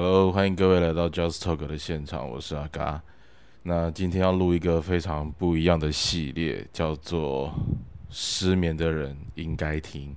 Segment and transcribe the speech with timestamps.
[0.00, 3.02] Hello，欢迎各位来到 Just Talk 的现场，我是阿嘎。
[3.64, 7.52] 那今天要录一个非常不一样的系列，叫做
[8.08, 10.14] “失眠的人应该听”。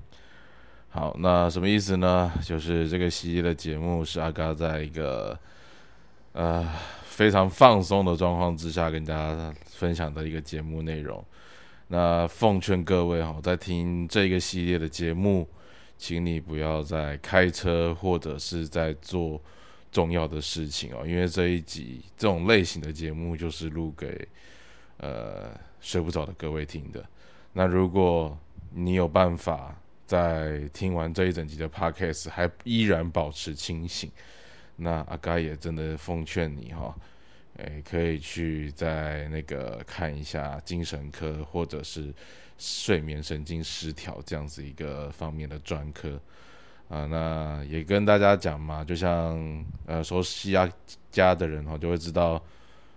[0.89, 2.31] 好，那什么意思呢？
[2.43, 5.35] 就是这个系列的节目是阿嘎在一个
[6.33, 6.63] 呃
[7.05, 11.25] 非常放松的状况之下跟大家分享的一个节目内容。
[11.87, 15.49] 那奉劝各位哈，在听这个系列的节目，
[15.97, 19.41] 请你不要在开车或者是在做。
[19.91, 24.27] 重要的事情哦，因为这一集这种类型的节目就是录给
[24.97, 25.49] 呃
[25.81, 27.05] 睡不着的各位听的。
[27.53, 28.37] 那如果
[28.73, 29.75] 你有办法
[30.07, 34.09] 在听完这一整集的 podcast 还依然保持清醒，
[34.77, 36.95] 那阿嘎也真的奉劝你哈，
[37.57, 42.13] 诶，可以去在那个看一下精神科或者是
[42.57, 46.17] 睡眠神经失调这样子一个方面的专科。
[46.91, 50.69] 啊，那也跟大家讲嘛，就像呃熟悉阿
[51.09, 52.43] 家的人哈，就会知道，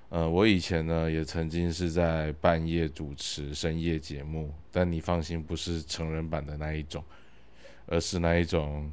[0.08, 7.04] 呃，我以前呢也曾经是在半夜主持深夜节目，但你放心，不是成人版的那一种，
[7.86, 8.92] 而是那一种，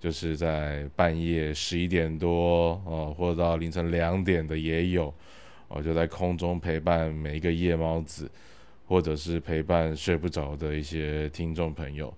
[0.00, 5.12] 就是在半夜十一点多哦，或者到凌晨两点的也有，
[5.68, 8.30] 哦，就在空中陪伴每一个夜猫子，
[8.86, 12.14] 或者是陪伴睡不着的一些听众朋友。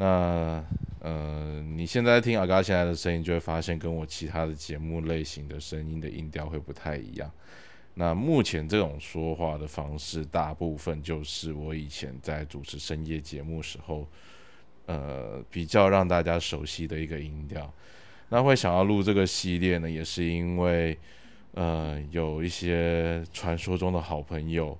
[0.00, 0.64] 那
[1.00, 7.30] 呃，你现在听阿嘎现在的声音，就会发现跟我其他的节目类型的声音的音调会不太一样。
[7.92, 14.08] 那目前这种说话的方式，大部分就是我以前在主持深夜节目时候，
[14.86, 17.70] 呃，比较让大家熟悉的一个音调。
[18.30, 20.96] 那会想要录这个系列呢，也是因为
[21.52, 24.78] 呃，有一些传说中的好朋友，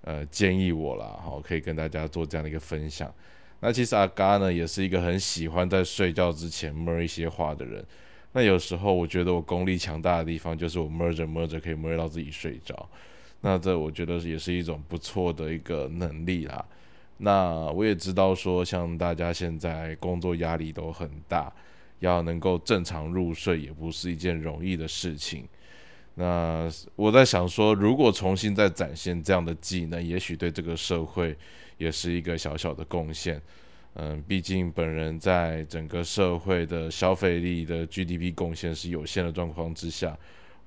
[0.00, 3.14] 呃，建议我啦，好，可以跟大家做这样的一个分享。
[3.60, 7.84] 那其实阿嘎呢，也是一个很喜欢在睡觉之前摸一些话的人。
[8.32, 12.88] 那有时候我觉得我功力强大的地方，就是我摸着摸着可以摸到自己睡着。
[13.40, 16.64] 那这我觉得也是一种不错的一个能力啦。
[17.18, 21.52] 那我也知道说，像大家现在工作压力都很大，
[21.98, 25.46] 要能够正常入睡也不是一件容易的事情。
[26.14, 31.36] 那我在想说，如果重新再展现这样的技能，也许对这个社会。
[31.80, 33.40] 也是一个小小的贡献，
[33.94, 40.14] 嗯，毕竟本人在整个社会的消费力的 GDP 贡献是有限的状况之下，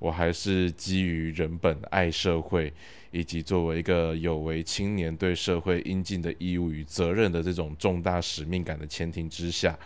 [0.00, 2.72] 我还是基于人本爱社会，
[3.12, 9.78] 以及作为一个有为青年对社会应尽的义务与责任的这种重大使命感的前提之下，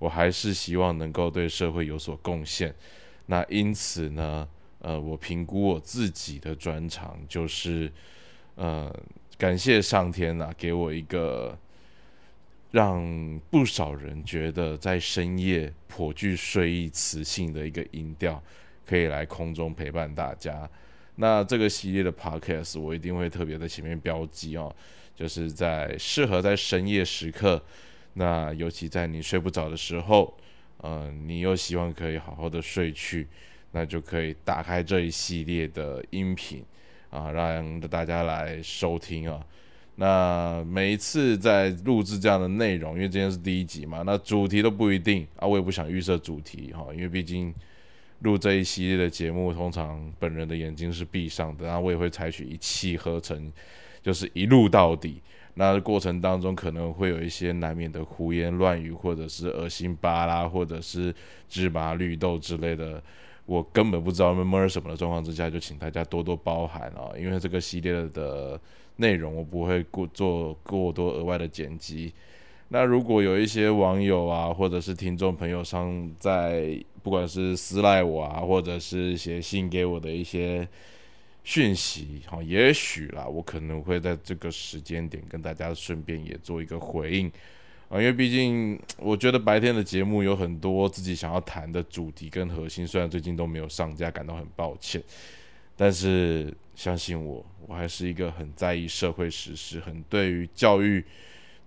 [0.00, 2.74] 我还是希望能够对社会有所贡献。
[3.26, 4.48] 那因此呢，
[4.82, 7.90] 呃，我评估我自己的专长就是，
[8.54, 8.94] 呃。
[9.38, 11.58] 感谢上天呐，给我一个
[12.70, 18.40] 让不少人觉得在深夜颇具睡意磁性的一个音调，
[18.86, 20.68] 可以来空中陪伴大家。
[21.16, 24.72] 那这个系列的 podcast 我一定会特别在前面标记哦，
[25.16, 27.60] 就是在适合在深夜时刻，
[28.12, 30.32] 那尤其在你睡不着的时候，
[30.84, 33.26] 嗯，你又希望可以好好的睡去，
[33.72, 36.64] 那就可以打开这一系列的音频。
[37.10, 39.44] 啊，让大家来收听啊！
[39.96, 47.54] 那每一次在录制这样的内容，因为今天是第一集嘛，那主题都不一定啊，我也不想预设主题哈，因为毕竟
[48.20, 53.52] 录这一系列的节目，通常本人的眼睛是闭上的，然后我也会采取一气呵成，
[54.00, 55.20] 就是一录到底。
[55.52, 61.14] 那过程当中可能会有一些难免的胡言乱语，或者是恶心巴拉，或者是
[61.46, 63.02] 芝麻绿豆之类的。
[63.44, 67.10] 我根本不知道摸什么的状况之下，就请大家多多包涵啊！
[67.18, 68.58] 因为这个系列的
[68.96, 72.12] 内容我不会过做过多额外的剪辑。
[72.68, 80.66] 那如果有一些网友啊，或者是听众朋友上在不管是私赖我啊，或者是写信给我的一些
[81.44, 87.30] 讯息，哈，也许啦，我可能会在这个时间点跟大家顺便也做一个回应。
[87.92, 95.02] 啊，因为毕竟我觉得白天的节目有很多自己想要谈的主题跟核心，虽然最近都没有上架，感到很抱歉，
[95.76, 101.04] 但是相信我，我还是一个很在意社会时事、很对于教育、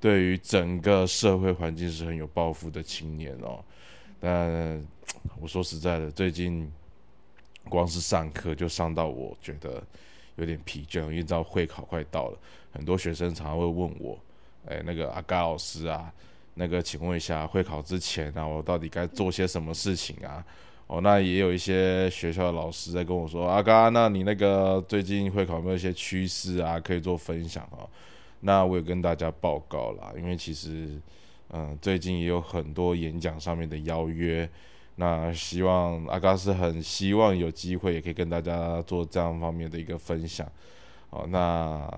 [0.02, 3.64] 对于整个社会环境是很有抱负的青年哦。
[4.20, 4.84] 但
[5.40, 6.68] 我说实在的，最近
[7.70, 9.84] 光是上课就上到我觉得
[10.38, 12.40] 有点疲倦，因为知道会考快到了，
[12.72, 14.18] 很多学生常常会问我。
[14.68, 16.12] 哎，那个阿嘎老师啊，
[16.56, 20.44] 那个请问一下，会考之前啊，我到底该做些什么事情啊？
[20.88, 27.90] 哦，那也有一些学校的老师在跟我说，阿嘎，那你那个最近会考有没有一些趋势啊，可以做分享啊？
[28.42, 31.02] 那我也跟大家报告啦，因为其实，
[31.50, 34.48] 嗯，最近也有很多演讲上面的邀约，
[34.98, 40.48] 那希望阿嘎是很希望有机会也可以跟大家做这样方面的一个分享。
[41.10, 41.90] 哦，那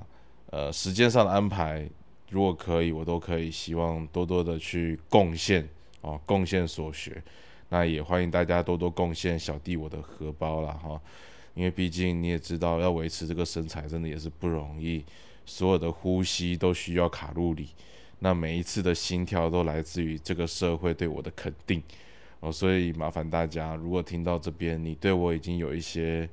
[0.51, 1.85] 呃时间上的安排，
[2.29, 5.67] 如果可以，我都可以希望多多的去贡献
[6.01, 7.23] 哦，贡献所学。
[7.69, 11.01] 那也欢迎大家多多贡献小弟我的荷包了哈，
[11.53, 15.03] 因为毕竟你也知道，要维持这个身材真的也是不容易，
[15.45, 17.69] 所有的呼吸都需要卡路里，
[18.19, 21.81] 那每一次的心跳都来自于这个社会对我的肯定
[22.39, 26.27] 哦，所以麻烦大家，如果听到这边你对我已经有一些。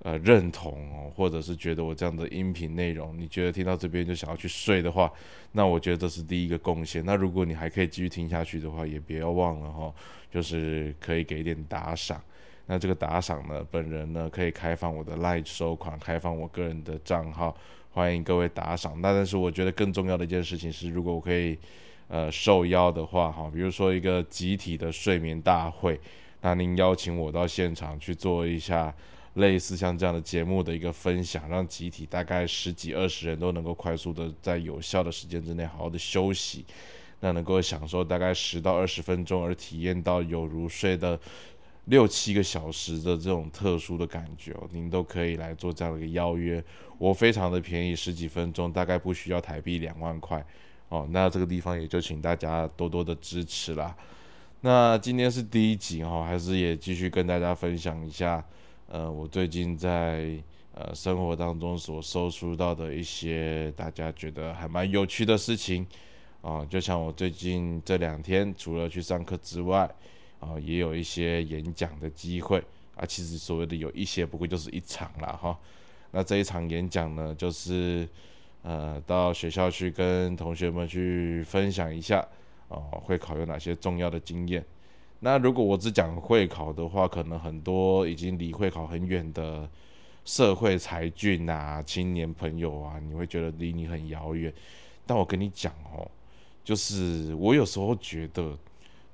[0.00, 5.10] 呃，认同哦，或者是觉得我这样的音频内容，你觉得听到这边就想要去睡的话，
[5.52, 7.02] 那我觉得这是第一个贡献。
[7.06, 9.94] 那如果你还可以继续听下去的话，也别要忘了哈，
[10.30, 12.20] 就是可以给点打赏。
[12.66, 17.56] 那这个打赏呢，本人呢可以开放我的 Live 收款，开放我个人的账号，
[17.90, 19.00] 欢迎各位打赏。
[19.00, 21.56] 那但是我觉得更重要的一件事情是，如果我可以
[22.08, 25.98] 呃受邀的话哈，比如说一个集体的睡眠大会，
[26.42, 28.94] 那您邀请我到现场去做一下。
[29.34, 36.64] 类似像这样的节目的一个分享，让集体大概十几二十人都能够快速的在有效的时间之内好好的休息，
[37.20, 41.18] 那能够享受大概十到二十分钟，而体验到有如睡的
[41.86, 46.62] 六七个小时的这种特殊的感觉哦，您都可以来做这样的一个邀约。
[46.96, 50.46] 我非常的便宜，十几分钟大概不需要台币两万块
[50.90, 51.08] 哦。
[51.10, 53.96] 那这个地方也就请大家多多的支持啦。
[54.60, 58.42] 那今天是第一集哈，还是也继续跟大家分享一下。
[58.94, 60.40] 呃，我最近在
[60.72, 65.84] 呃生活当中所收出到的一些大家觉得还蛮有趣的事情
[66.42, 69.92] 啊，就像我最近这两天除了去上课之外，
[70.38, 72.62] 啊，也有一些演讲的机会
[72.94, 73.04] 啊。
[73.04, 75.58] 其实所谓的有一些，不过就是一场了哈。
[76.12, 78.08] 那这一场演讲呢，就是
[78.62, 82.24] 呃到学校去跟同学们去分享一下
[82.68, 84.64] 啊，会考有哪些重要的经验。
[85.24, 89.66] 那如果我只讲会考的话，可能很多已经离会考很远的
[90.26, 94.52] 社会才俊啊、青年朋友啊，你会觉得离你很遥远。
[95.06, 96.06] 但我跟你讲哦，
[96.62, 98.54] 就是我有时候觉得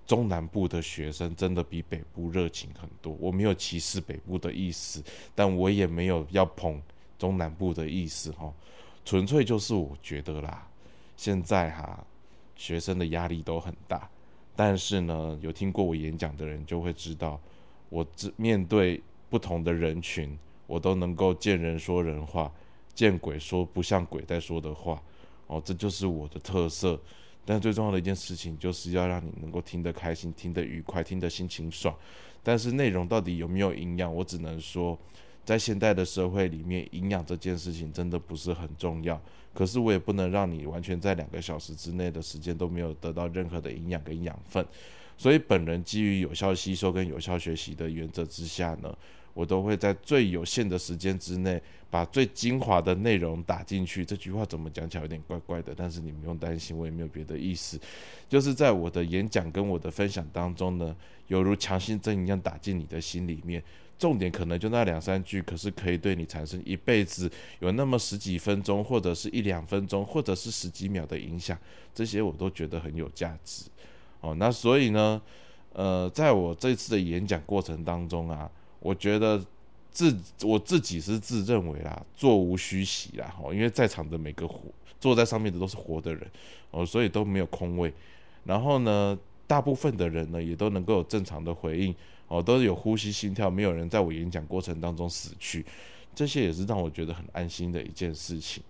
[0.05, 3.17] 中南部的学生真的比北部热情很多。
[3.21, 5.01] 我没有歧视北部的意思，
[5.33, 6.83] 但我也没有要捧
[7.21, 8.53] 中南部的意思哈。
[9.05, 10.67] 纯粹就是我觉得啦，
[11.17, 12.05] 现在哈
[12.57, 14.11] 学生的压力都很大。
[14.62, 17.41] 但是呢，有听过我演讲的人就会知道，
[17.89, 22.53] 我只面对不同的人群，我都能够见人说人话，
[22.95, 25.03] 见鬼说不像鬼在说的话，
[25.47, 27.01] 哦，这就是我的特色。
[27.47, 31.97] 但最重要的一件事情，就是要让你能够听得开心，听得愉快，听得心情爽。
[32.43, 34.99] 但是内容到底有没有营养，我只能说。
[35.45, 39.21] 在现代的社会里面，营养这件事情真的不是很重要。
[39.53, 44.65] 可是我也不能让你完全在两个小时之内的时间都没有得到任何的营养跟养分。
[45.17, 48.97] 所以本人基于有效吸收跟有效学习的原则之下呢，
[49.35, 51.61] 我都会在最有限的时间之内，
[51.91, 54.05] 把最精华的内容打进去。
[54.05, 57.79] 这句话怎么讲起来有点怪怪的，但是你不用担心，我也没有别的意思。
[58.29, 60.97] 就是在我的演讲跟我的分享当中呢，
[61.27, 63.63] 犹如强心针一样打进你的心里面。
[64.00, 71.56] 重点可能就那两三句，可是可以对你产生一辈子有那么十几分钟，或者是一两分钟，或者是十几秒的影响，
[71.94, 73.67] 这些我都觉得很有价值。
[74.23, 75.20] 哦，那所以呢，
[75.75, 79.38] 呃，在我这次的演讲过程当中啊，我觉得
[79.90, 84.62] 自我自己是自认为啦，座无虚席啦，哦，因为在场的每个活
[84.99, 86.26] 坐在上面的都是活的人，
[86.71, 87.92] 哦，所以都没有空位。
[88.45, 89.19] 然后呢，
[89.50, 91.92] 大部分的人呢，也都能够有正常的回应。
[92.28, 95.66] 哦，都是有呼吸、心跳，没有人在我演讲过程当中死去，
[96.14, 98.62] 这些也是让我觉得很安心的一件事情。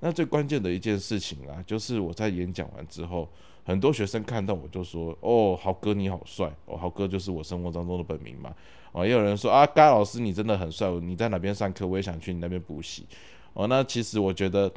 [0.00, 3.26] 那最关键的一件事情啊，就是我在演讲完之后，
[3.64, 8.54] 很多学生看到我就说：“哦，豪哥你好帅！”哦，豪哥就是我生活当中的本名嘛。
[8.92, 13.06] 哦，也有人说：“啊，该老师你真的很帅，你在哪边上课，我也想去你那边补习。”
[13.54, 14.70] 哦，那其实我觉得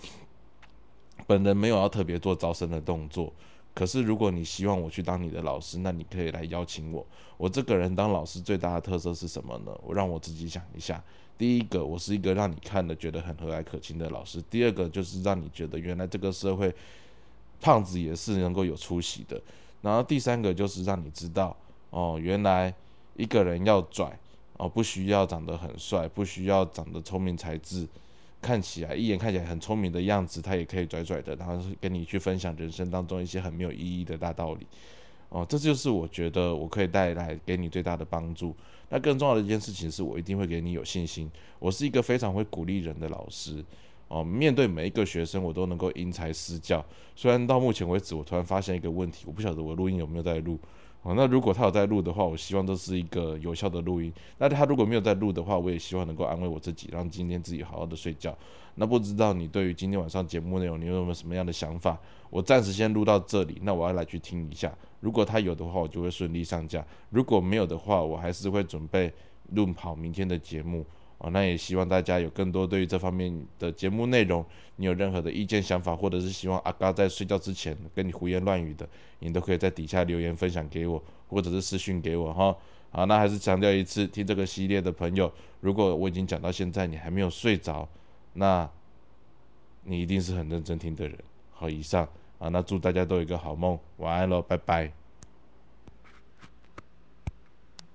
[1.28, 3.34] 本人没有要特别做招生的动作。
[3.74, 7.06] 可是，如果你希望我去当你的老师，那你可以来邀请我。
[7.38, 9.72] 我这个人当老师最大的特色是什么呢？
[9.82, 11.02] 我让我自己想一下。
[11.38, 16.74] 第一个，我是一个让你看的觉得很和蔼可亲的老师；第二个，就是让你觉得原来这个社会
[17.62, 19.38] 胖子也是能够有出息的；
[19.82, 21.56] 然后第三个，就是让你知道
[21.92, 22.74] 哦，原来
[23.16, 24.20] 一个人要拽
[24.58, 27.88] 哦，不需要长得很帅，不需要长得聪明才智。
[28.42, 34.66] 看起来一眼看起来很聪明的样子，他也可以拽拽的，然后跟你去分享人生当中一些很没有意义的大道理。
[35.30, 38.56] 哦，这就是我觉得我可以带来给你最大的帮助。
[38.90, 41.30] 那更重要的一件事情是我一定会给你有信心。
[41.60, 43.64] 我是一个非常会鼓励人的老师。
[44.08, 46.84] 哦，面对每一个学生，我都能够因材施教。
[47.16, 50.58] 虽然到目前为止，我突然发现一个问题，我不晓得我录音有没有在录。
[51.02, 54.12] 哦，那如果他有在录的话，我希望这是一个有效的录音。
[54.38, 58.38] 那他如果没有在录的话，我也希望能够安慰我自己，让今天自己好好的睡觉。
[58.76, 61.98] 那不知道你对于今天晚上节目内容，你有没有什么样的想法？
[62.30, 64.72] 我暂时先录到这里，那我要来去听一下。
[65.00, 69.12] 如果他有的话，我就会顺利上架；如果没有的话，我还是会准备
[69.54, 70.86] 录好明天的节目。
[71.20, 74.44] 哦，那也希望大家有更多对于这方面的节目内容，
[74.78, 78.88] 你有任何的意见想法，或者是希望阿嘎在睡觉之前跟你胡言乱语的，
[79.20, 82.56] 你都可以在底下留言分享给我，或者是私讯给我哈。
[82.92, 87.88] 好，那还是强调一次，听这个系列的朋友，如果我已经讲到现在你还没有睡着，
[88.34, 88.68] 那
[89.84, 91.18] 你一定是很认真听的人。
[91.52, 92.08] 好，以上
[92.38, 94.99] 啊，那祝大家都有一个好梦，晚安喽，拜拜。